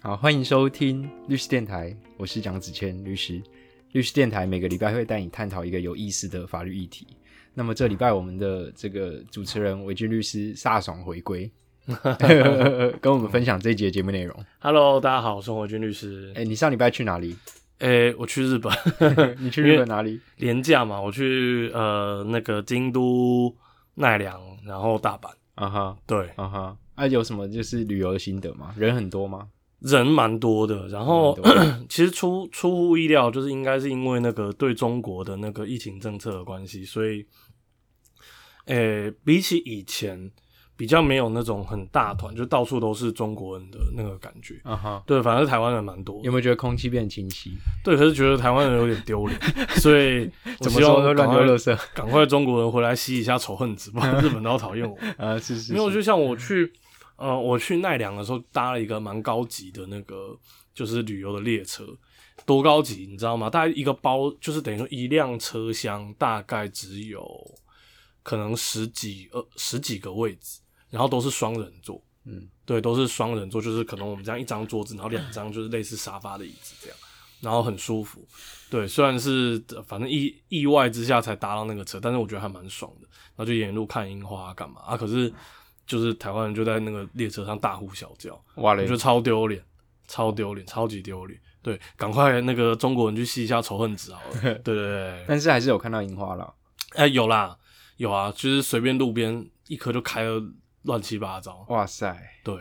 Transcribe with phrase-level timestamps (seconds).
[0.00, 3.40] 好，欢迎收听律师电台，我是蒋子谦律师。
[3.92, 7.06] 律师电台每个礼拜会带你探讨一个有意思的法律议题。
[7.54, 11.50] 那么这礼拜我们的这个主持人韦俊律师飒爽回归，
[13.00, 14.34] 跟我们分享这一节节目内容。
[14.58, 16.32] Hello，大家好，我是火军律师。
[16.34, 17.36] 哎、你上礼拜去哪里？
[17.78, 18.72] 诶、我去日本
[19.38, 20.20] 你去日本哪里？
[20.38, 23.54] 廉价嘛，我去呃那个京都、
[23.94, 25.30] 奈良，然后大阪。
[25.54, 28.74] 啊哈对，啊哈，啊有什么就是旅游的心得吗？
[28.76, 29.48] 人很多吗？
[29.80, 31.36] 人蛮多的，然后
[31.90, 37.26] 其实出出乎意料，就是应该是因为那个对中国的那个疫情政策的关系，所以，
[38.66, 40.30] 诶、比起以前
[40.82, 44.60] 比较没有那种很大团，就到处都是中国人的那个感觉。
[44.64, 47.52] 啊哈，对，反正台湾人蛮多有没有觉得空气变清晰？
[47.84, 49.38] 对，可是觉得台湾人有点丢脸，
[49.76, 54.98] 所以 我希望怎么乱丢垃圾赶快中国人回来吸一下仇恨值，不然日本都要讨厌我。
[55.24, 55.38] 啊？
[55.38, 56.72] 是是，没有，就像我去
[57.14, 60.36] 呃，我去奈良的时候搭了一个蛮高级的那个
[60.74, 61.86] 就是旅游的列车，
[62.44, 63.48] 多高级你知道吗？
[63.48, 67.24] 大概一个包就是等于说一辆车厢大概只有
[68.24, 70.60] 可能十几呃十几个位置，
[70.92, 72.00] 然后都是双人座。
[72.24, 76.96] 嗯，对，都是双人座，就是可能我们这样一张桌子，然后两张就是类似沙发的椅子这样，
[77.40, 78.24] 然后很舒服。
[78.70, 83.08] 对，虽然是呃反正意意外之下才搭到那个车，但是我觉得还蛮爽的。
[83.34, 84.96] 然后就沿路看樱花干嘛啊？
[84.96, 85.32] 可是
[85.84, 89.60] 就是台湾人就在那个列车上大呼小叫，哇嘞我觉得，超丢脸，
[90.06, 91.40] 超丢脸，超级丢脸。
[91.60, 94.40] 对，赶快那个中国人去吸一下仇恨值好了。
[94.62, 96.54] 对对对，但是还是有看到樱花了。
[96.90, 97.56] 哎、有啦，
[97.96, 100.40] 有啊，就是随便路边一棵就开了
[100.82, 101.64] 乱七八糟。
[101.68, 102.54] 哇塞，对，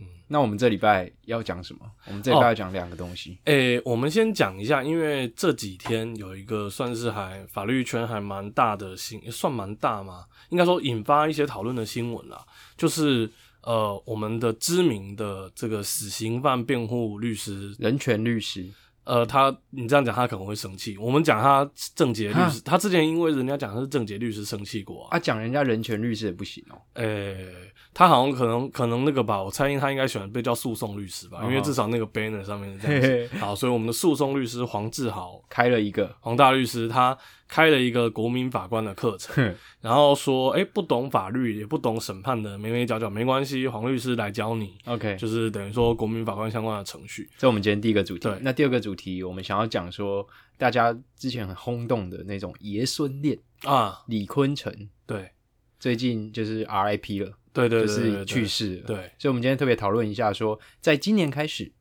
[0.00, 0.06] 嗯。
[0.28, 1.80] 那我们这礼拜要讲什么？
[2.06, 3.38] 我们这礼拜要讲两个东西。
[3.44, 12.44] 诶、我们先讲一下，因为这几天有一个算是还法律圈还蛮大的新，算蛮大嘛，应该说引发一些讨论的新闻啦，
[12.76, 13.28] 就是
[13.62, 18.70] 呃，我们的知名的这个死刑犯辩护律师，人权律师
[19.10, 20.96] 呃，他你这样讲他可能会生气。
[20.96, 26.78] 我们讲他郑杰律师，他之前因为人家讲他是郑杰律师生气过啊，啊，讲人家人权律师也不行哦。
[26.94, 27.44] 诶、
[27.92, 33.28] 他好像可能可能那个吧，我猜他应该喜欢被叫诉讼律师吧，因为哦至少那个 banner 上面是这样写。
[33.40, 37.18] 好，所以我们的诉讼律师黄志豪开了一个，黄大律师他
[37.50, 47.28] 开了一个国民法官的课程， 然后说，哎、不懂法律也不懂审判的，眉眉角角没关系，黄律师来教你，OK，就是等于说国民法官相关的程序。
[47.36, 48.20] 这我们今天第一个主题。
[48.20, 48.38] 对。
[48.40, 50.24] 那第二个主题，我们想要讲说，
[50.56, 54.72] 大家之前很轰动的那种爷孙恋，啊，李坤城
[55.04, 55.32] 对，
[55.80, 58.24] 最近就是 RIP 了，对对就是对对对。
[58.24, 58.82] 去世了。
[58.86, 61.72] 对，所以我们今天特别讨论一下说，在今年开始，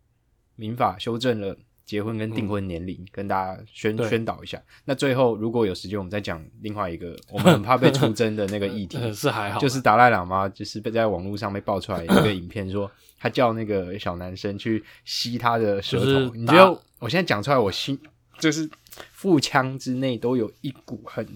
[0.55, 1.55] 民法修正了
[1.89, 4.61] 结婚跟订婚年龄，跟大家宣宣导一下。
[4.85, 16.05] 那最后如果有时间，我们再讲另外一个 我们很怕被出征的那个议题， 呃是还好，就是达赖喇嘛，就是被在网络上被爆出来一个影片，说 他叫那个小男生去吸他的舌头。
[16.05, 17.99] 就是你觉得我现在讲出来，我心
[18.37, 18.69] 就是
[19.11, 21.27] 腹腔之内都有一股很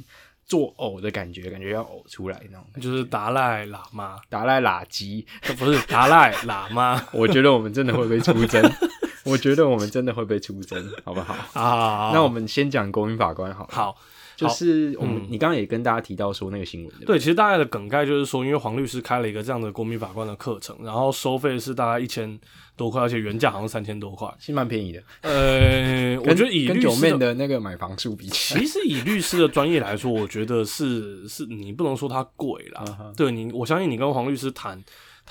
[0.46, 2.66] 作呕的感觉，感觉要呕出来那种。
[2.80, 5.26] 就是达赖喇嘛，达赖喇吉，
[5.58, 8.62] 不是达赖喇嘛我觉得我们真的会被出征，
[9.24, 11.34] 我觉得我们真的会被出征， 好不好？
[11.54, 12.12] 啊。
[12.14, 13.96] 那我们先讲国民法官好了，好，
[14.36, 22.40] 就是我们、嗯你刚刚也跟大家提到说那个新闻，对，其实大概的梗概就是说，因为黄律师开了一个这样的国民法官的课程，然后收费是大概一千
[22.76, 24.28] 多块，而且原价好像三千多块。
[24.40, 25.02] 是蛮便宜的。
[25.22, 33.14] 呃，我跟觉得以跟九律师妹的那个买房数比起来，其实以律师的专业来说，我觉得是是你不能说它贵啦。
[33.16, 34.84] 对你，我相信你跟黄律师谈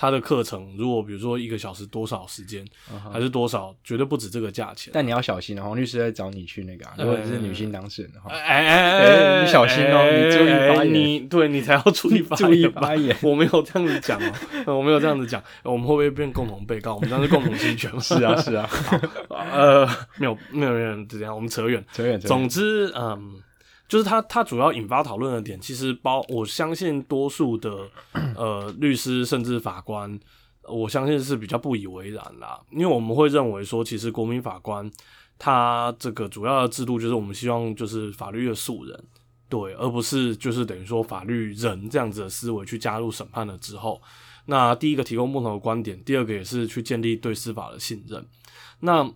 [0.03, 2.61] 他的课程，如果比如说一个小时多少时间，
[3.09, 4.91] 还是多少，绝对不止这个价钱。
[4.93, 14.33] 但你要小心啊，黄律师在找你去那个、啊，如果你是女性当事人的话，哎哎哎哎你小心哦你注意发言你对你才要注意发言， 注意发言我没有这样子讲哦，
[14.65, 16.95] 呃我没有这样子讲，我们会不会变共同被告？
[16.95, 17.99] 我们这样是共同侵权吗？
[18.03, 18.69] 是啊是啊，
[19.31, 19.87] 呃，
[20.17, 21.81] 没有没有没有这样，我们扯远。
[21.93, 23.41] 扯远扯远总之，嗯，
[23.93, 27.87] 就是它它主要引发讨论的点，其实包我相信多数的
[28.35, 30.19] 呃律师甚至法官，
[30.67, 34.91] 我相信是比较不以为然啦，因为我们会认为说，其实国民法官
[35.37, 38.99] 他这个主要的制度就是我们希望就是法律的素人。
[39.47, 44.01] 对，而不是就是等于说法律人这样子的思维去加入审判了之后，
[44.45, 48.25] 那第一个提供不同的观点，第二个也是去建立对司法的信任。
[48.79, 49.13] 那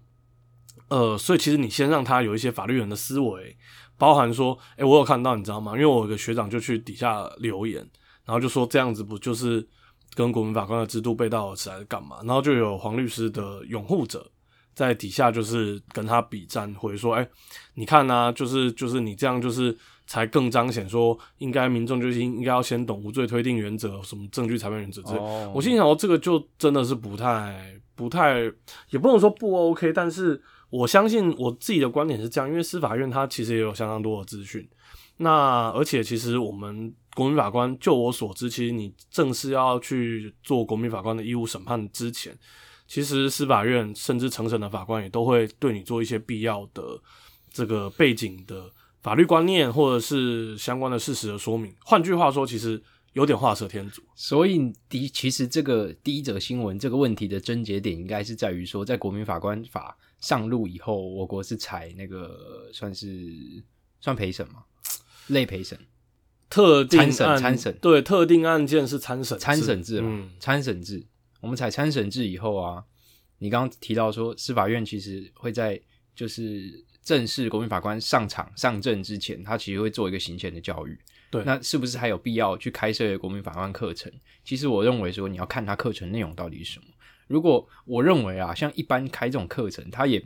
[0.90, 3.58] 呃，所以其实你先让他有一些法律人的思维，
[3.98, 5.74] 包含说，诶、我有看到，你知道吗？
[5.74, 7.78] 因为我有个学长就去底下留言，
[8.26, 9.68] 然后就说这样子不就是
[10.14, 12.18] 跟国民法官的制度背道而驰还是干嘛？
[12.24, 14.30] 然后就有黄律师的拥护者
[14.74, 17.28] 在底下就是跟他比战，回说，诶、
[17.74, 25.20] 你看啊，就是就是你这样就是才更彰显说，应该民众就是应应该要先懂无罪推定原则，什么证据裁判原则之类。
[25.20, 28.42] 哦我心想说，这个就真的是不太不太，
[28.92, 34.68] 也不能说不 OK，但是我相信我自己的观点是这样，因为司法院它其实也有相当多的资讯。
[35.18, 42.38] 那而且其实我们国民法官，就我所知，其实你正式要去做国民法官的义务审判之前，
[42.88, 46.84] 其实司法院甚至承审的法官也都会对你做一些必要的
[47.52, 48.70] 这个背景的
[49.02, 51.74] 法律观念或者是相关的事实的说明。
[51.84, 52.80] 换句话说，其实
[53.14, 54.04] 有点画蛇添足。
[54.14, 63.64] 所以第其实这个第一则新闻这个问题的症结点，应该是在于说，在国民法官法上路以后，我国是采那个算是
[64.00, 64.64] 算陪审吗，
[65.28, 65.78] 类陪审
[66.50, 71.06] 特定参审案参审对特定案件是参审参审制嘛，嗯参审制。
[71.42, 72.84] 我们采参审制以后啊，
[73.38, 75.80] 你刚刚提到说，司法院其实会在
[76.16, 80.98] 就是正式国民法官上场上阵之前，他其实会做一个行前的教育。
[81.30, 84.12] 对那是不是还有必要去开设国民法官课程？
[84.46, 86.86] 其实我认为说，你要看他课程内容到底是什么。
[87.28, 90.20] 如果我认为啊，像一般开这种课程，他也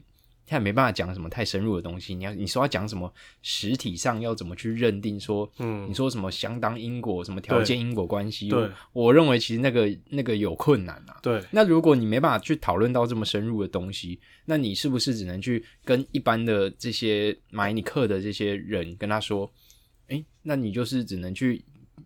[0.45, 2.13] 他也没办法讲什么太深入的东西。
[2.13, 3.11] 你要你说要讲什么
[3.41, 11.19] 实体上要怎么去认定说，嗯你说什么相当因果、什么条件因果关系，对我我认为其实那个那个有困难啊。
[11.21, 19.49] 对那如果你没办法去讨论到这么深入的东西，那你是不是只能去跟一般的这些买你课的这些人跟他说，
[20.09, 21.63] 哎，那你就是只能去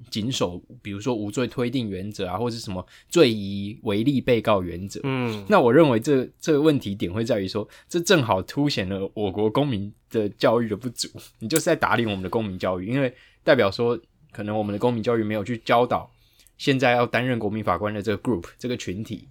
[0.10, 5.00] 谨守，比如说无罪推定原则啊，或者是什么罪疑为利被告原则。
[5.04, 11.10] 嗯那我认为这这个问题点会在于说，这正好凸显了我国公民的教育的不足。
[11.40, 13.14] 你就是在打脸我们的公民教育，因为
[13.44, 14.00] 代表说，
[14.32, 16.12] 可能我们的公民教育没有去教导
[16.58, 19.28] 现在要担任国民法官的这个 group 这个群体，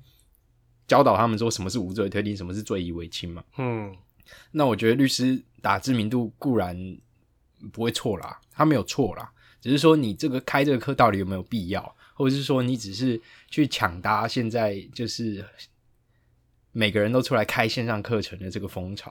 [0.86, 3.42] 教导他们说什么是无罪推定，什么是罪疑为轻嘛。
[3.58, 3.94] 嗯
[4.50, 6.96] 那我觉得律师打知名度固然
[7.72, 9.30] 不会错啦，他没有错啦，
[9.64, 13.18] 只是说你这个开这个课到底有没有必要，或者是说你只是
[13.48, 15.42] 去抢搭现在就是
[16.70, 19.10] 每个人都出来开线上课程的这个风潮。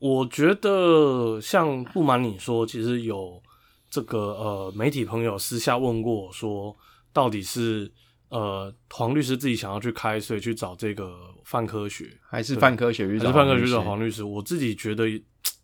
[0.00, 3.40] 我觉得像不瞒你说，其实有
[3.88, 6.76] 这个呃媒体朋友私下问过我说，
[7.12, 7.88] 到底是
[8.30, 14.24] 呃黄律师自己想要去开，所以去找这个范科学，还是范科学律还师，是范科学找黄律师？
[14.24, 15.04] 我自己觉得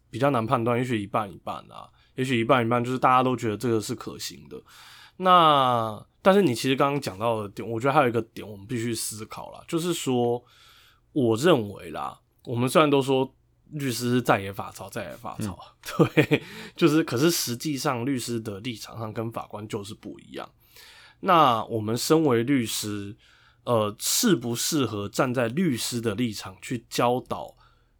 [0.09, 4.61] 比较难判断，也许一半一半啊，也许一半一半，就是大家都觉得这个是可行的。
[5.19, 10.44] 那但是你其实刚刚讲到的点，我觉得还有一个点我们必须思考啦，就是说，
[11.12, 13.32] 我认为啦，我们虽然都说
[13.70, 15.56] 律师是在野法曹，在野法曹，
[16.12, 16.43] 对，
[16.75, 20.49] 就是可是实际上律师的立场上跟法官就是不一样。
[21.21, 23.17] 那我们身为律师，
[23.62, 27.56] 呃，适不适合站在律师的立场去教导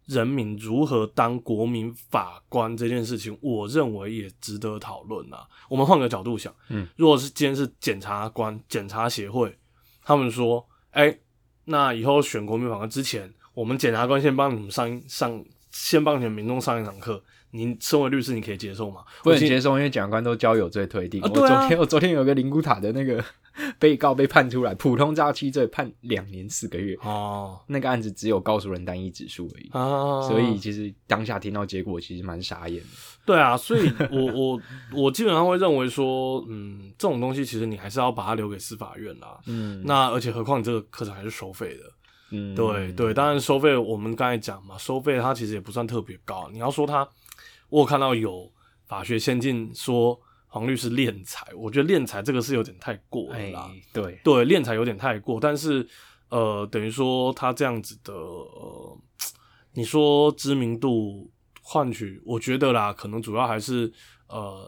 [0.09, 5.47] 人民如何当国民法官这件事情，我认为也值得讨论啊。
[5.69, 9.55] 我们换个角度想，嗯，如果是今天是检察官、检察协会，
[10.03, 11.19] 他们说，哎、
[11.67, 17.23] 那以后选国民法官之前，我们检察官先帮你们上一上，先帮你们民众上一堂课。
[17.51, 19.03] 您身为律师，你可以接受吗？
[19.23, 21.21] 不能接受，因为检察官都交友罪推定。
[21.23, 23.25] 我昨天我昨天有个灵骨塔的那个
[23.79, 29.69] 被告被判出来，普通诈欺罪判两年四个月，哦那个案子只有告诉人单一指数而已。
[29.73, 32.89] 啊，所以其实当下听到结果，其实蛮傻眼的。
[33.25, 34.61] 对啊，所以我我
[34.95, 39.39] 我基本上会认为说，嗯，这种东西其实你还是要把它留给司法院啦。
[39.47, 41.83] 嗯，那而且何况你这个课程还是收费的，
[42.31, 46.49] 嗯对对，当然收费我们刚才讲嘛，收费它其实也不算特别高。
[46.53, 47.07] 你要说它，
[47.69, 48.51] 我有看到有
[48.87, 55.87] 法学先进说黄律师敛财，我觉得敛财这个是有点太过了对，对，敛财有点太过，但是
[56.31, 58.99] 呃，等于说他这样子的，呃，
[59.75, 61.31] 你说知名度
[61.63, 63.93] 换取，我觉得啦，可能主要还是
[64.29, 64.67] 呃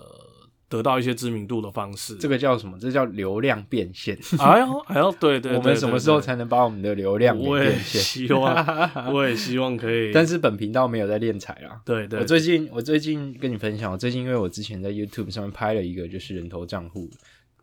[0.70, 2.14] 得到一些知名度的方式。
[2.14, 2.78] 这个叫什么？
[2.78, 4.16] 这叫流量变现。
[4.38, 8.00] 哎呦 哎呦，对对对我们什么时候才能把我们的流量给我也变现？
[8.00, 8.54] 希望，
[9.12, 10.12] 我也希望可以。
[10.12, 11.82] 但是本频道没有在练财啦。
[11.84, 17.10] 对对，我最近我最近跟你分享，我最近因为我之前在 YouTube 上面拍了一个就是人头账户，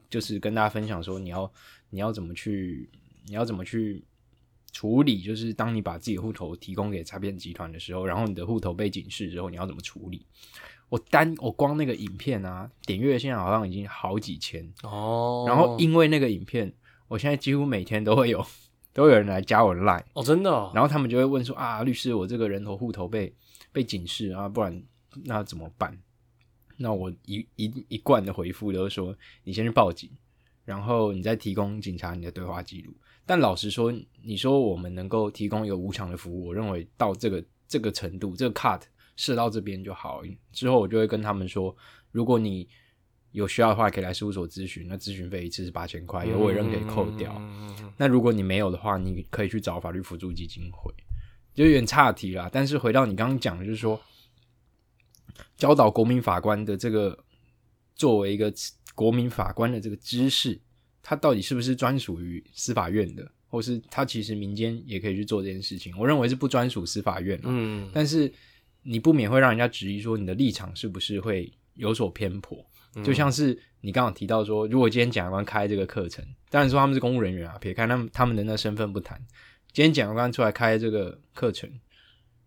[0.10, 1.50] 就是跟大家分享说你要
[1.90, 2.90] 你要怎么去
[3.28, 4.04] 你要怎么去
[4.78, 10.24] 处理，就是当你把自己的户头提供给诈骗集团的时候，然后你的户头被警示之后，你要怎么处理？
[10.90, 16.72] 我单我光那个影片啊，点阅现在好像已经好几千，哦，然后因为那个影片，
[17.08, 18.46] 我现在几乎每天都会有
[18.94, 20.04] 都有人来加我的 line。
[20.14, 23.34] 哦真的哦，然后他们就会问说啊，律师，我这个人头户头被
[23.72, 24.80] 被警示啊，不然
[25.24, 25.98] 那怎么办？
[26.78, 30.08] 那我一一一贯的回复都是说，你先去报警，
[30.68, 32.94] 然后你再提供警察你的对话记录。
[33.26, 33.90] 但老实说，
[34.22, 38.82] 你说我们能够提供一个无偿的服务，我认为到这个这个程度，这个 cut
[39.16, 40.24] 设到这边就好。
[40.52, 41.74] 之后我就会跟他们说，
[42.12, 42.68] 如果你
[43.32, 47.34] 有需要的话，可以来事务所咨询，那咨询费一次是八千块，有委任可以扣掉。
[47.40, 50.94] 嗯那如果你没有的话，你可以去找法律辅助基金会，
[51.54, 52.50] 就有点岔题啦。
[52.52, 54.00] 但是回到你刚刚讲的，就是说
[55.56, 57.18] 教导国民法官的这个
[57.96, 58.54] 作为一个
[58.98, 60.60] 国民法官的这个知识，
[61.04, 65.96] 它到底是不是专属于司法院的，或是它其实民间也可以去做这件事情？
[65.96, 68.34] 我认为是不专属司法院啦嗯但是
[68.82, 72.58] 你不免会让人家质疑说你的立场是不是会有所偏颇。
[73.04, 79.24] 就像是你刚刚提到说，如果今天检察官开这个课程，当然说他们是公务人员啊，撇开他们他们的那身份不谈，
[79.72, 81.70] 今天检察官出来开这个课程，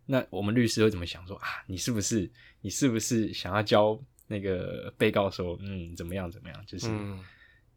[0.07, 1.47] 那我们律师会怎么想说啊？
[1.69, 2.29] 你是不是
[2.63, 3.97] 你是不是想要教
[4.31, 6.59] 那个被告说，嗯，怎么样怎么样？
[6.67, 7.19] 就是、嗯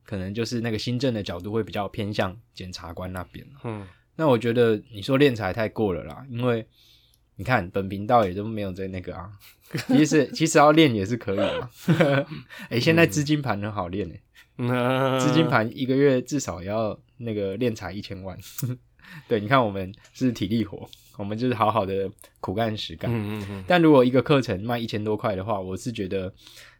[0.05, 3.47] 可能就是那个新政的角度会比较偏向检察官那边。
[3.63, 6.67] 嗯那我觉得你说练才太过了啦，因为
[7.37, 9.31] 你看本频道也都没有在那个啊，
[9.87, 11.69] 其实其实要练也是可以的。
[12.69, 14.21] 哎、现在资金盘很好练诶、
[14.57, 18.37] 嗯，资金盘一个月至少也要那个练财一千万。
[19.27, 23.11] 对，你看我们是体力活，我们就是好好的苦干实干。
[23.11, 26.33] 嗯嗯嗯但如果一个课程卖一千多块的话，我是觉得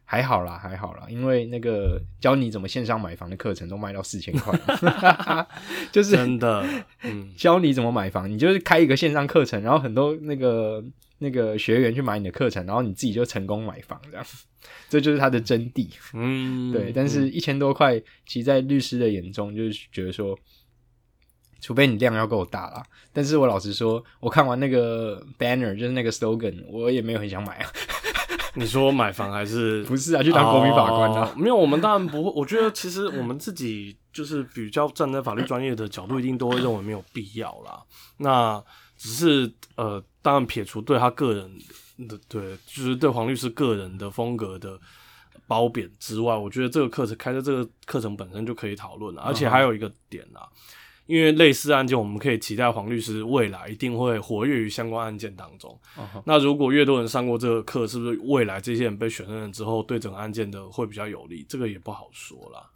[0.04, 4.58] 还好啦，还好啦，因为那个教你怎么线上买房的课程都卖到四千块，
[5.90, 6.66] 就是真的，
[7.02, 10.84] 嗯教你怎么买房，你就是开一个线上课程，然后很多那个
[11.18, 14.26] 那个学员去买你的课程，然后你自己就成功买房，这样，
[14.90, 15.88] 这就是它的真谛。
[16.12, 20.38] 嗯，对，但是一千多块，其实在律师的眼中，就是觉得说，
[21.64, 22.82] 除非你量要够大啦。
[23.10, 27.70] 但是我老实说，我看完那个 banner，就是那个 slogan，我也没有很想买啊。
[28.52, 31.38] 你说买房还是不是啊，去当国民法官啊哦。
[31.38, 32.30] 没有，我们当然不会。
[32.36, 37.82] 我觉得其实我们自己就是比较站在法律专业的角度，一定都会认为没有必要啦。
[38.18, 38.62] 那
[38.98, 41.50] 只是呃，当然撇除对他个人
[42.06, 44.78] 的对，就是对黄律师个人的风格的
[45.46, 49.22] 褒贬之外，我觉得这个课程开的这个课程本身就可以讨论了。
[49.22, 50.46] 而且还有一个点啊，
[51.06, 55.70] 因为类似案件，我们可以期待黄律师未来一定会活跃于相关案件当中。
[55.96, 61.44] 哦那如果越多人上过这个课，是不是未来这些人被选任之后，对整个案件的会比较有利？
[61.48, 62.70] 这个也不好说啦。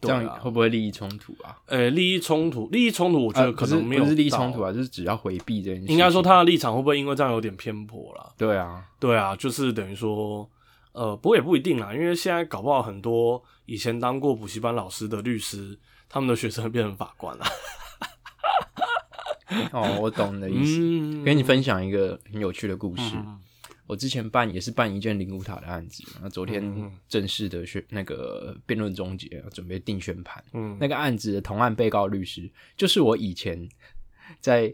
[0.00, 1.58] 这样会，不会利益冲突啊？
[1.66, 5.92] 呃，利益冲突，利益冲突，我觉得可能没有、不是利益冲突啊，，就是只要回避这件事情。
[5.92, 8.30] 应该说他的立场会不会因为这样有点偏颇啦？
[8.38, 10.48] 对啊，对啊，就是等于说，
[10.92, 15.76] 呃，不过也不一定啦，因为现在搞不好很多以前当过补习班老师的律师，
[16.08, 17.46] 他们的学生会变成法官了。
[19.72, 20.78] 哦，我懂你的意思。
[20.80, 23.02] 嗯，跟你分享一个很有趣的故事。
[23.14, 23.40] 嗯
[23.88, 30.44] 我之前办也是办一件灵骨塔的案子，那昨天正式的宣那个辩论终结，准备定宣判。
[30.52, 33.66] 嗯那个案子的同案被告律师，就是我以前
[34.40, 34.70] 在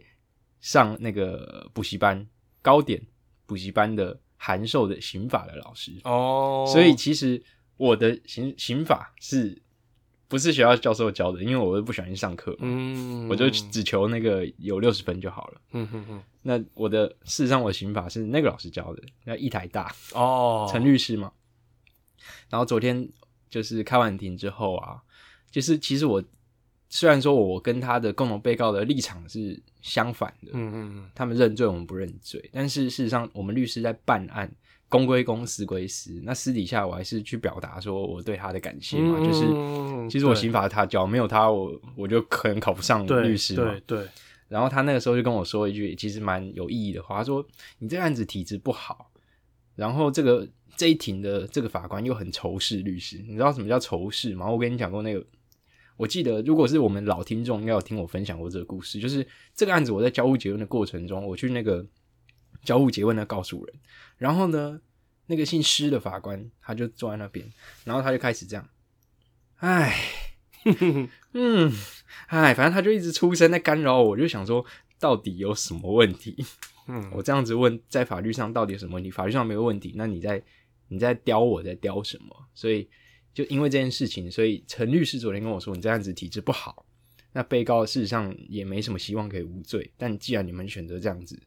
[0.60, 2.26] 上那个补习班
[2.60, 3.00] 高点
[3.46, 7.40] 补习班的函授的刑法的老师，哦，所以其实
[7.76, 9.62] 我的刑刑法是
[10.34, 11.40] 不是学校教授教的？
[11.44, 15.60] 因为我又不喜欢去上课嘛，嗯，我就只求那个有六十分就好了。
[15.70, 21.30] 嗯哼哼，那我的事实上，我的刑法是那个老师教的，那一台大哦，陈律师嘛。
[22.50, 23.08] 然后昨天
[23.48, 25.00] 就是开完庭之后啊，
[25.52, 26.20] 就是其实我
[26.88, 34.52] 虽然说我跟他的共同被告的立场是相反的，嗯嗯嗯，他们认罪，我们不认罪，但是事实上，我们律师在办案，
[34.88, 36.20] 公归公，私归私。
[36.22, 43.64] 那私底下我还是去表达说我对他的感谢嘛，就是其实我刑法他教，没有他我我就可能考不上律师嘛。
[43.64, 44.08] 对对，
[44.48, 47.44] 然后他那个时候就跟我说一句其实蛮有意义的话，他说
[47.80, 49.10] ：“你这个案子体质不好，
[49.74, 54.48] 然后这个这一庭的这个法官又很仇视律师，你知道什么叫仇视吗？
[54.48, 55.24] 我跟你讲过那个，
[55.96, 61.84] 我记得如果是我们老听众，应该有听我分享过这个故事，就是这个案子我在交互结论的过程中，我去那个
[62.64, 63.74] 交互结问的告诉人，
[64.16, 64.80] 然后呢，
[65.26, 67.46] 那个姓施的法官他就坐在那边，
[67.84, 68.68] 然后他就开始这样，
[69.56, 69.94] 唉。
[71.36, 71.70] ”嗯，
[72.28, 74.64] 哎，反正他就一直出声在干扰我，我就想说，
[74.98, 76.42] 到底有什么问题？
[76.88, 79.10] 嗯，我这样子问，在法律上到底有什么问题？
[79.10, 80.42] 法律上没有问题，那你在
[80.88, 82.34] 你在刁我在刁什么？
[82.54, 82.88] 所以
[83.34, 86.86] 就因为这件事情，所以陈律师昨天跟我说，你这样子体质不好，
[87.32, 89.92] 那被告事实上也没什么希望可以无罪。
[89.98, 91.38] 但既然你们选择这样子，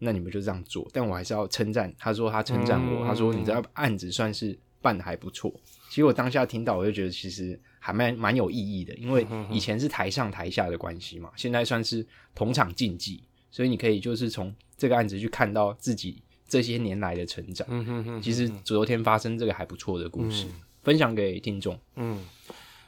[0.00, 0.88] 那你们就这样做。
[0.92, 5.54] 但我还是要称赞，他说他称赞我，嗯他说你这案子算是办的还不错。
[5.88, 17.66] 其实我当下听到，我就觉得其实还蛮蛮有意义的，因为以前是台上台下的关系嘛，现在算是同场竞技，所以你可以就是从这个案子去看到自己这些年来的成长。
[17.70, 20.46] 嗯哼哼，其实昨天发生这个还不错的故事，
[20.82, 21.78] 分享给听众。
[21.96, 22.24] 嗯，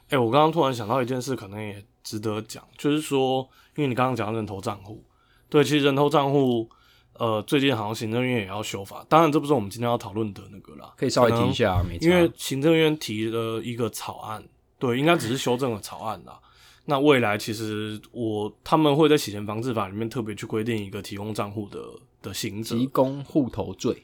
[0.08, 5.02] 哎、我刚刚突然想到一件事，可能也值得讲，就是说，因为你刚刚讲到人头账户，
[5.48, 6.70] 对，其实人头账户，
[7.18, 14.42] 呃，最近好像行政院也要修法，当然这不是我们今天要讨论的那个啦，可以稍微提一下，没因为行政院提了一个草案，
[14.78, 16.38] 对，应该只是修正了草案啦。
[16.86, 21.78] 那未来其实我他们会在洗钱防治法里面特别去规定一个提供账户的
[22.20, 24.02] 的刑责，提供户头罪。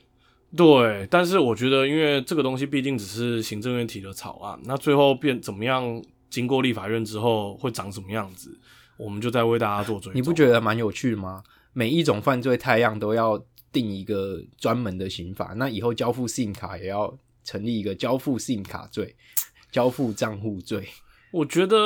[0.57, 8.57] 对，但是我觉得，因为这个东西毕竟只是行政院提的草案，那最后变怎么样，经过立法院之后会长什么样子，
[8.97, 10.13] 我们就在为大家做追。
[10.15, 11.43] 你不觉得蛮有趣的吗？
[11.73, 19.15] 每一种犯罪太阳都要定一个专门的刑法，那以后交付信用卡也要成立一个交付信用卡罪、
[19.71, 20.89] 交付账户罪。
[21.31, 21.77] 我觉得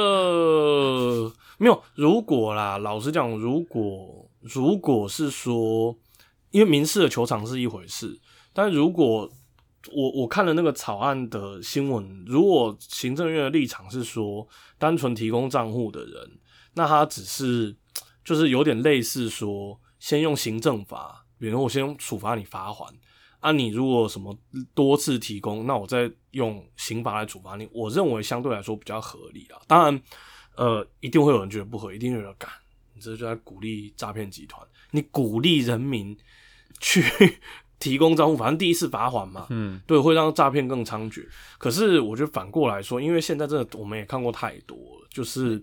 [1.58, 5.98] 没有，如果啦，老实讲，如果如果是说，
[6.52, 8.20] 因为民事的球场是一回事。
[8.52, 9.28] 但如果
[9.92, 14.46] 我我看了那个草案的新闻，如果行政院的立场是说
[14.78, 16.38] 单纯提供账户的人，
[16.74, 17.74] 那他只是
[18.24, 22.92] 就是有点类似说，先用行政法，比如我先处罚你罚款，
[23.40, 24.36] 啊，你如果什么
[24.74, 29.60] 多次提供，那我再用刑法来处罚你，我认为相对来说比较合理啊。
[29.66, 30.02] 当然，
[30.56, 32.50] 呃，一定会有人觉得不合，一定有人干，
[32.94, 36.16] 你这就在鼓励诈骗集团，你鼓励人民
[36.80, 37.02] 去。
[37.82, 41.26] 提供账户，反正第一次罚款嘛，嗯，对，会让诈骗更猖獗。
[41.58, 45.60] 可是我觉得反过来说，因为现在真的我们也看过太多了，就是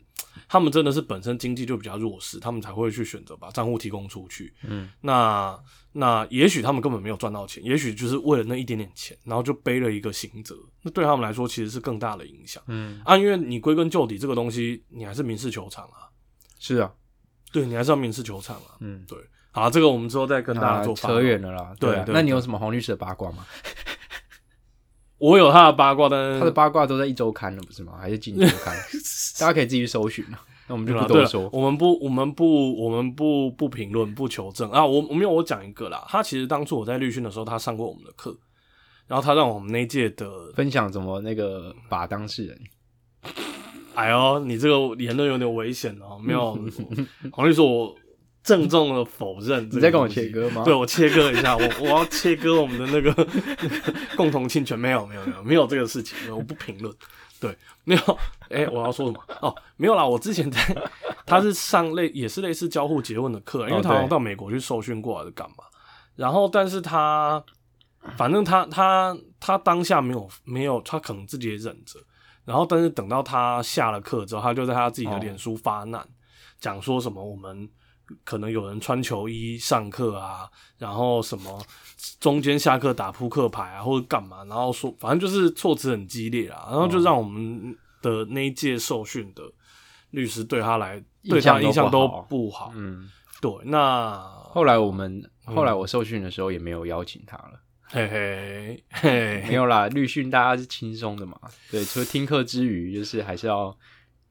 [0.49, 4.53] 他们真的是本身经济就比较弱势，他们才会去选择把账户提供出去。
[4.63, 5.57] 嗯，那
[5.93, 10.57] 那也许他们根本没有赚到钱，也许就是为了那一点点钱，然后就背了一个刑责。
[10.81, 12.61] 那对他们来说其实是更大的影响。
[12.67, 16.11] 嗯啊，因为你归根究底，这个东西你还是民事球场啊。
[16.59, 16.91] 是啊，
[17.53, 18.75] 对你还是要民事球场啊。
[18.81, 19.17] 嗯，对。
[19.51, 20.95] 好，这个我们之后再跟大家做。
[20.95, 23.45] 扯远了啦，对，那你有什么黄律师的八卦吗？
[25.17, 27.93] 我有他的八卦，但是他的八卦都在一周刊了，不是吗？
[27.99, 28.73] 还是今周刊？
[29.39, 30.39] 大家可以自己去搜寻啊。
[30.67, 34.85] 那我们就不多说，我们不，我们不，我们不不评论，不求证啊。
[34.85, 36.05] 我我没有，我讲一个啦。
[36.07, 38.37] 他其实当初我在律训的时候，他上过我们的课，
[39.07, 42.59] 然后他让我们那届的分享怎么那个把当事人。
[43.95, 46.17] 哎呦，你这个言论有点危险哦。
[46.23, 46.57] 没有，
[47.33, 47.93] 黄律师我。
[48.43, 50.63] 郑重的否认，你在跟我切割吗？
[50.63, 53.28] 对，我切割一下，我 我要切割我们的那个
[54.15, 56.93] 共同侵权，没有没有没有没有这个事情，我不评论。
[57.39, 58.19] 对，没有。
[58.49, 59.23] 哎，我要说什么？
[59.41, 60.60] 哦，没有啦，我之前在
[61.25, 65.63] 他是上类也是类似交互结问的课，因为他好像到美国去受训过，还是干嘛？
[66.15, 67.41] 然后，但是他
[68.17, 71.99] 反正他他他当下没有没有，他可能自己也忍着。
[72.45, 76.06] 然后，但是等到他下了课之后，他就在他自己的脸书发难，
[76.60, 77.69] 讲说什么我们。
[78.24, 81.62] 可能有人穿球衣上课啊，然后什么
[82.19, 89.43] 中间下课打扑克牌啊，或者干嘛，然后说反正就是措辞很激烈啊，然后就让我们的那一届受训的
[90.12, 92.72] 律师对他来对他印象都不好。
[92.76, 93.10] 嗯，
[93.41, 93.52] 对。
[93.65, 99.88] 那后来我们后来我受训的时候也没有邀请他了，嘿嘿嘿，没有啦。
[99.88, 101.38] 律训大家是轻松的嘛，
[101.69, 103.78] 对，除了听课之余，就是还是要。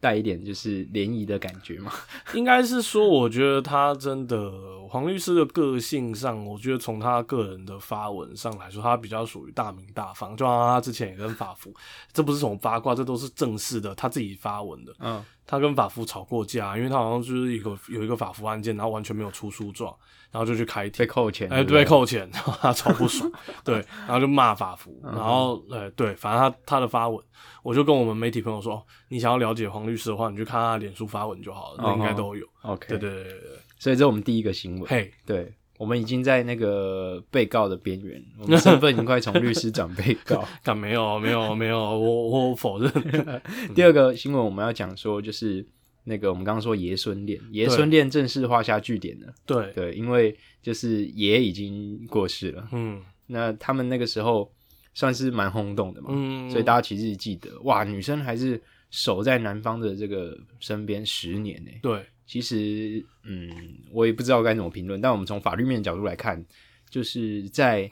[0.00, 1.92] 带一点就是联谊的感觉嘛，
[2.34, 4.52] 应该是说，我觉得他真的
[4.88, 11.74] 黄律师的个性上，我觉得从他个人的发文上来说，他比较属于大名大方，就像他之前也跟法服，
[12.12, 14.94] 这不是从八卦，这都是正式的，他自己发文的。
[15.00, 19.96] 嗯，他跟法服吵过架，因为他好像就是一个有一个法服案件，然后完全没有出书状，
[20.30, 23.32] 然后就去开庭被扣钱，哎，被扣钱，然后他超不爽，
[23.64, 27.24] 对，然后就骂法服，然后呃，对，反正他他的发文。
[27.62, 32.46] 我就跟我们媒体朋友说，你想要了解黄律师的话，你去看他脸书发文就好了，那应该都有。
[32.62, 33.58] OK，对对对对对。
[33.78, 34.87] 所以这是我们第一个新闻。
[34.87, 40.47] 嘿，对，我们已经在那个被告的边缘，我们身份已经快从律师 转被告。
[40.62, 42.93] 但没有没有没有，我我否认。
[43.75, 45.64] 第二个新闻我们要讲说，就是
[46.05, 49.33] 那个我们刚刚说爷孙恋，爷孙恋正式画下句点了。
[49.47, 52.69] 对对，因为就是爷已经过世了。
[52.73, 54.53] 嗯，那他们那个时候。
[54.95, 58.61] 算是蛮轰动的嘛，嗯所以大家其实记得，哇，女生还是
[58.91, 61.71] 守在男方的这个身边十年呢。
[61.81, 63.51] 对，其实，嗯，
[63.91, 66.45] 我也不知道该怎么评论，但我们从法律面角度来看，
[66.88, 67.91] 就是在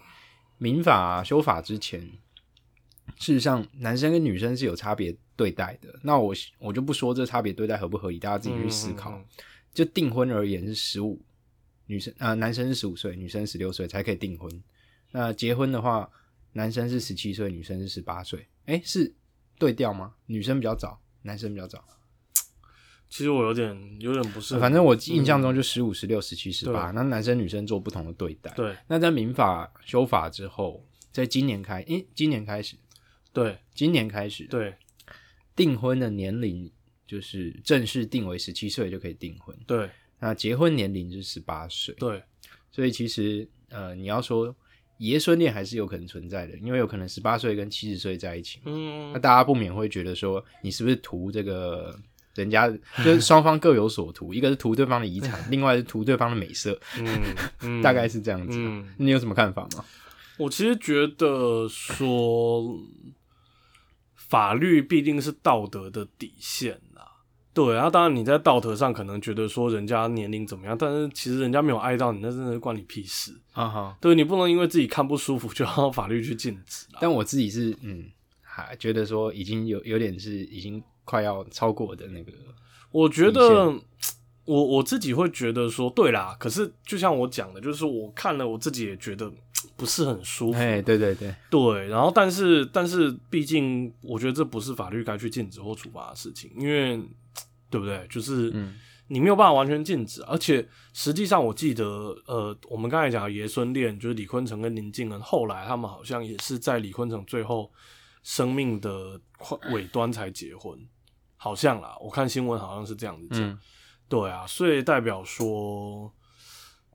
[0.59, 2.01] 民法修法之前，
[3.19, 5.99] 事实上男生跟女生是有差别对待的。
[6.03, 9.21] 那我我就不说这差别对待合不合理，大家自己去思考。
[9.75, 11.21] 就订婚而言是十五，
[11.87, 14.63] 女生啊，男生是十五岁，女生十六岁才可以订婚。
[15.11, 16.09] 那结婚的话。
[16.53, 19.15] 男生是十七岁，女生是十八岁，哎，是
[19.59, 20.15] 对调吗？
[20.25, 21.85] 女生比较早，男生比较早。
[23.17, 28.53] 其实我有点有点不是，反正我印象中就十五、十六、十七、十八，那男生女生做不同的对待。
[28.55, 32.77] 对，那在民法修法之后，在今年开，诶，今年开始，
[33.33, 34.75] 对，今年开始，对，
[35.55, 36.71] 订婚的年龄
[37.07, 39.57] 就是正式定为十七岁就可以订婚。
[39.67, 41.95] 对，那结婚年龄是十八岁。
[41.95, 42.23] 对。
[42.71, 44.55] 所以其实呃，你要说
[44.99, 51.99] 爷孙恋还是有可能存在的，因为有可能十八岁跟七十岁在一起，嗯那大家不免会觉得说，你是不是图这个
[52.37, 52.69] 人家，
[53.03, 57.23] 就是双方各有所图，一个是图对方的遗产， 另外是图对方的美色，嗯
[57.63, 58.59] 嗯，大概是这样子。
[58.59, 59.85] 嗯，你有什么看法吗？
[60.39, 62.79] 我其实觉得说，
[64.15, 67.03] 法律必定是道德的底线啦。
[67.55, 73.33] 对啊，当然你在道德上可能觉得说人家年龄怎么样，但是其实人家没有爱到你，那真的是关你屁事。
[73.53, 76.99] 啊哈，对你不能因为自己看不舒服就要法律去禁止啦。
[77.01, 78.05] 但我自己是嗯，
[78.43, 82.31] 还觉得说已经有有点是已经快要超过我的那个，
[82.91, 83.73] 我觉得
[84.45, 89.33] 我我自己会觉得说，对啦，可是就像我讲的，就是我看了我自己也觉得
[89.77, 90.59] 不是很舒服。
[90.59, 97.01] 哎，对对对，对，然后但是但是，毕竟我觉得这不是法律该去禁止或处罚的事情，因为
[97.71, 98.07] 对不对？
[98.11, 98.75] 就是嗯
[99.09, 101.85] 你没有办法完全禁止，而且实际上我记得，
[102.27, 107.71] 呃，我们刚才讲的爷孙恋，就是李坤城跟林静恩，后来他们好像也是在李坤城最后
[108.25, 110.77] 生命的快尾端才结婚，
[111.37, 113.41] 好像啦，我看新闻好像是这样子讲。
[113.43, 113.59] 嗯
[114.09, 116.09] 对啊，所以代表说，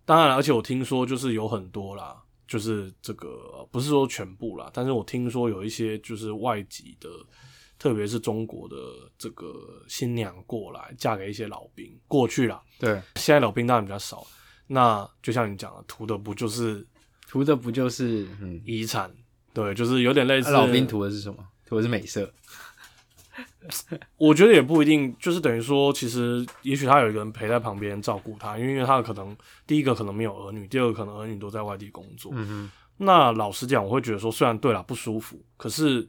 [0.05, 2.15] 当然了，而且我听说就是有很多啦，
[2.47, 7.09] 就是这个不是说全部啦，但是我听说有一些就是外籍的，
[7.77, 8.77] 特别是中国的
[9.17, 9.53] 这个
[9.89, 14.25] 新娘过来嫁给一些老兵过去啦，对，现在老兵当然比较少，
[14.67, 16.87] 那就像你讲的，图的不就是
[17.27, 19.13] 图的不就是嗯，遗产？
[19.53, 21.45] 对，就是有点类似啊老兵图的是什么？
[21.65, 22.33] 图的是美色。
[24.17, 29.35] 我觉得也不一定，就是等于说，其实也许他有一个人陪在旁边照顾他，因为他可能
[29.67, 32.31] 第一个可能没有儿女，第二个可能儿女都在外地工作。
[32.35, 36.07] 嗯哼，那老实讲，我会觉得说，虽然对啦不舒服，可是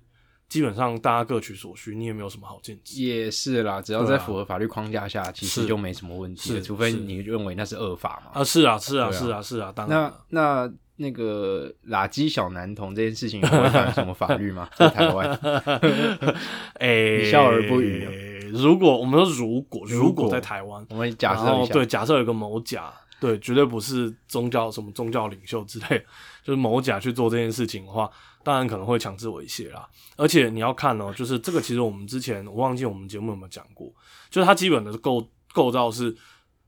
[0.49, 3.03] 基本上大家各取所需，你也没有什么好禁止。
[3.03, 8.41] 也是啦，只要在符合法律框架下，其实就没什么问题除非你认为那是恶法嘛。
[8.41, 14.69] 啊，是啊，是啊，啊是啊，是啊，当然那那那个垃圾小男童这件事情有违反什么法律吗？
[14.77, 15.29] 在台湾？
[16.79, 18.13] 哎、你笑而不语啊
[18.53, 26.05] 如果我们说如果如如果果在台湾，我们假然设一下，对，假设有一个某甲，对，绝对不是宗教什么宗教领袖之类的，
[26.45, 28.11] 就是某甲去做这件事情的话，
[28.45, 29.89] 当然可能会强制猥亵啦。
[30.17, 33.91] 而且你要看哦，就是这个其实我们之前我忘记我们节目有没有讲过，
[34.29, 36.15] 就是它基本的构构造是，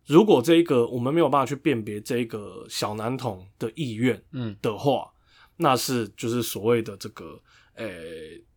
[0.06, 5.10] 如果这一个我们没有办法去辨别这一个小男童的意愿嗯的话，
[5.56, 7.40] 那是就是所谓的这个，
[7.74, 7.86] 呃、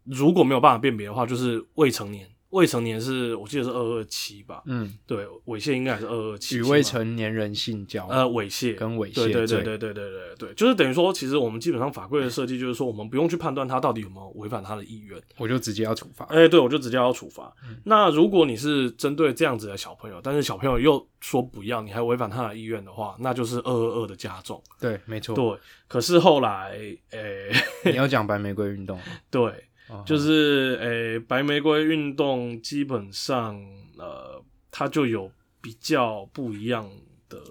[0.04, 2.30] 如果没有办法辨别的话，就是未成年。
[2.50, 6.58] 未成年是我记得是二二七吧，嗯，对，猥亵应该还是二二七。
[6.58, 15.22] 与未成年人性交，呃猥亵跟猥亵对对对对对对对对，就是等于说，其实我们基本上法规的设计就是说，我们不用去判断他到底有没有违反他的意愿。
[15.38, 16.26] 我就直接要处罚。
[16.26, 17.54] 哎、对我就直接要处罚。
[17.68, 24.62] 嗯那如果你是针对这样子的小朋友，但是小朋友又说不要，你还违反他的意愿的话，那就是二二二的加重。
[24.80, 25.36] 对，没错。
[25.36, 26.78] 对，可是后来，
[27.12, 27.52] 诶、
[27.84, 33.56] 你要讲白玫瑰运动， 对，哦就是诶、白玫瑰运动基本上，
[33.98, 36.90] 呃，它就有比较不一样
[37.30, 37.42] 的。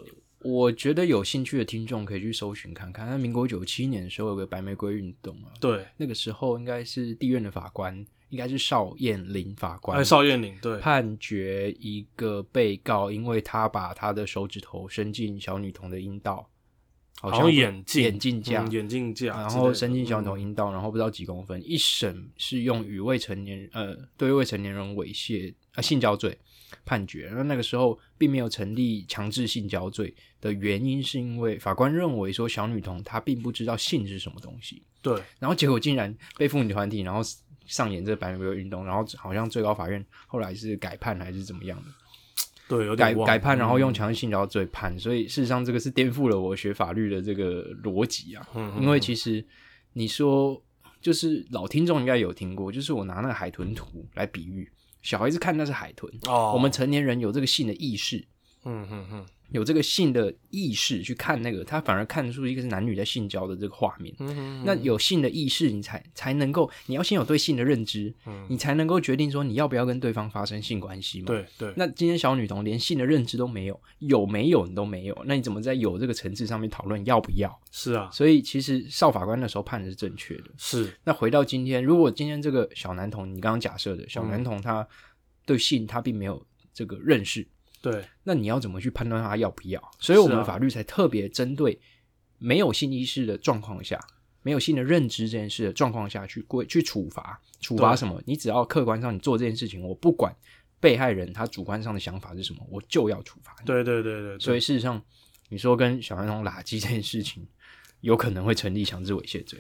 [0.41, 3.09] 我觉得有兴趣的听众可以去搜寻看看。
[3.09, 16.49] 那民国九七年的时候有个白玫瑰运动啊，对，那个时候应该是地院的法官，应该是邵燕玲法官，哎，邵燕玲，对，判决一个被告，因为他把他的手指头伸进小女童的阴道，
[17.21, 26.39] 好好像眼镜眼镜架，嗯眼镜架然后伸进小童阴道，然后不知道几公分，一审是用与未成年呃对未成年人猥亵啊性交罪
[26.85, 37.21] 判决，那那个时候并没有成立强制性交罪的原因，是因为法官认为说小女童她并不知道性是什么东西，对，然后结果竟然被妇女团体然后
[37.65, 41.91] 上演这个白玫瑰运动，然后好像最高法院后来是改判还是怎么样的。
[42.69, 43.95] 对，有改改判，然后用嗯。
[43.95, 48.49] 强制性交罪判，所以事实上这个是颠覆了我学法律的这个逻辑啊。
[48.55, 48.73] 嗯。
[48.77, 49.45] 嗯因为其实
[49.93, 50.61] 你说，
[51.01, 54.69] 就是老听众应该有听过，就是我拿那个海豚图来比喻，
[55.03, 58.27] 小孩子看那是海豚，哦，我们成年人有这个性的意识，
[58.67, 64.13] 嗯嗯嗯有这个性的意识去看那个，他反而看出一个是男女在性交的这个画面。
[64.19, 71.27] 嗯，那有性的意识，你才才能够，你要先有对性的认知，嗯你才能够决定说你要不要跟对方发生性关系嘛。
[71.27, 77.57] 对对，那今天小女童连性的认知都没有，有没有你都没有，那你怎么在有这个层次上面讨论要不要？
[77.71, 80.51] 是啊，所以其实邵法官那时候判的是正确的。
[80.59, 84.85] 是那回到今天，如果今天这个小男童，你刚刚假设的小男童他
[85.45, 87.47] 对性他并没有这个认识，
[87.91, 89.83] 对，那你要怎么去判断他要不要？
[89.99, 91.81] 所以我们法律才特别针对
[92.39, 93.99] 没有性意识的状况下，
[94.43, 98.21] 没有性的认知这件事的状况下去规去处罚，处罚什么？
[98.27, 100.35] 你只要客观上你做这件事情，我不管
[100.79, 103.67] 被害人他主观上的想法是什么，我就要处罚你。
[103.67, 105.01] 对对对对，所以事实上，
[105.49, 107.47] 你说跟小孩童拉圾这件事情，
[108.01, 109.59] 有可能会成立强制猥亵罪，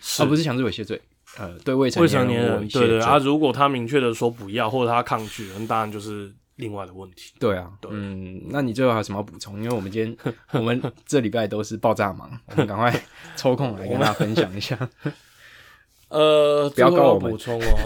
[0.00, 1.00] 是而、不是强制猥亵罪，
[1.36, 7.32] 呃，对未成未成年人人，对对啊，如果他明确的说不要，或者他抗拒，那当然就是另外的问题。
[7.38, 9.62] 对啊，嗯，那你最后还有什么要补充？
[9.62, 13.04] 因为我们今天 我们这礼拜都是爆炸忙， 我们赶快
[13.36, 14.78] 抽空来跟大家分享一下。
[16.08, 17.78] 呃，不要告我们补充哦。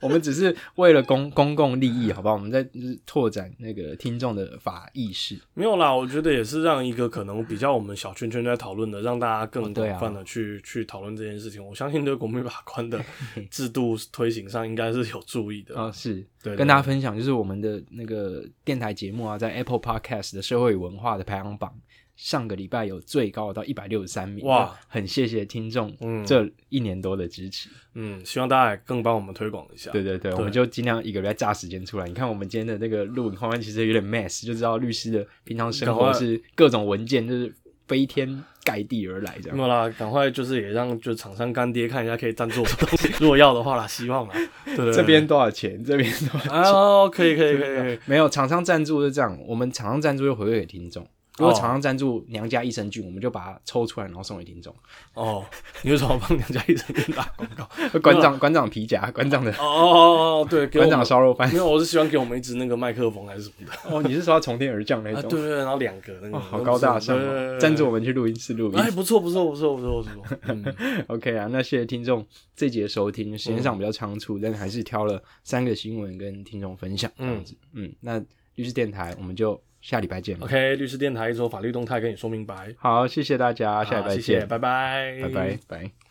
[0.00, 2.34] 我们只是为了公公共利益，好不好？
[2.34, 5.38] 我们在就是拓展那个听众的法意识。
[5.54, 11.64] 没有啦，我觉得也是让一个可能比较我们小圈圈在讨论的，让大家更广泛的去、去讨论这件事情。
[11.64, 13.02] 我相信对国民法官的
[13.50, 15.74] 制度推行上应该是有注意的。
[15.80, 21.74] 哦，是对对跟大家分享，就是我们的那个电台节目啊，在 Apple Podcast 的社会与文化的排行榜，
[22.16, 24.74] 上个礼拜有最高到一百六十三名，哇！
[24.88, 27.68] 很谢谢听众嗯这一年多的支持。
[27.94, 29.90] 嗯，希望大家也更帮我们推广一下。
[29.90, 32.06] 对对对，我们就尽量一个礼拜炸时间出来。
[32.06, 37.54] 你看我们今天的那个录影画面其实有点 mess，就知道律师的平常生活是各种文件就是
[37.86, 39.56] 飞天盖地而来这样。
[39.56, 44.34] 没有啦，赶快就是也让就厂商干爹看一下可以赞助我们东西， 如果要的话啦，希望啦。
[44.74, 45.84] 这边多少钱？
[45.84, 46.50] 这边多少钱？
[46.50, 47.98] 啊，可以可以可以可以。
[48.06, 51.06] 没有厂商赞助是这样，我们厂商赞助又回馈给听众。
[51.38, 54.74] 如果厂商赞助娘家益生菌，我们就把它抽出来，然后送给听众。
[55.14, 55.44] 哦，
[55.82, 57.68] 你为什么帮娘家益生菌打广告？
[58.00, 61.58] 馆长馆长皮夹，馆长的哦哦哦哦，对，馆长烧肉饭没。
[61.58, 63.72] 有，我是希望给我们一支那个麦克风还是什么的。
[63.94, 65.30] 哦，你是说要从天而降那啊，种？
[65.30, 67.18] 对对对，然后两个那个，哦，好高大上！
[67.58, 68.78] 赞助我们去录音室录音。
[68.78, 70.38] 哎，不错不错不错不错不错。
[70.48, 70.64] 嗯
[71.08, 77.54] OK 啊，那谢谢听众这节收听，时间上比较仓促，但还是挑了三个新闻跟听众分享这样子。
[77.74, 78.18] 嗯，那
[78.54, 80.36] 律师电台我们就下礼拜见。
[80.40, 82.74] OK，律师电台一周法律动态跟你说明白。
[82.76, 86.05] 好，谢谢大家，下礼拜见，谢，拜拜，拜拜拜。